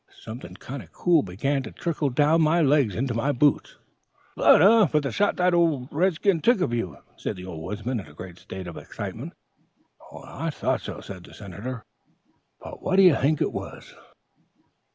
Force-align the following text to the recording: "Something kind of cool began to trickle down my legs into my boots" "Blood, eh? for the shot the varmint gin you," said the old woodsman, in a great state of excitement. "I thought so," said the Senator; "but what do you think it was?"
"Something 0.19 0.55
kind 0.55 0.81
of 0.81 0.91
cool 0.91 1.21
began 1.21 1.61
to 1.61 1.71
trickle 1.71 2.09
down 2.09 2.41
my 2.41 2.59
legs 2.59 2.95
into 2.95 3.13
my 3.13 3.31
boots" 3.31 3.77
"Blood, 4.35 4.59
eh? 4.59 4.87
for 4.87 4.99
the 4.99 5.11
shot 5.11 5.35
the 5.35 5.51
varmint 5.51 6.23
gin 6.23 6.41
you," 6.71 6.97
said 7.17 7.35
the 7.35 7.45
old 7.45 7.61
woodsman, 7.61 7.99
in 7.99 8.07
a 8.07 8.13
great 8.15 8.39
state 8.39 8.65
of 8.65 8.77
excitement. 8.77 9.33
"I 10.25 10.49
thought 10.49 10.81
so," 10.81 11.01
said 11.01 11.25
the 11.25 11.35
Senator; 11.35 11.85
"but 12.59 12.81
what 12.81 12.95
do 12.95 13.03
you 13.03 13.15
think 13.15 13.43
it 13.43 13.53
was?" 13.53 13.93